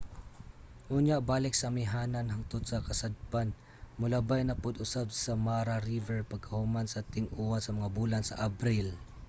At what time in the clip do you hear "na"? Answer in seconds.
4.45-4.59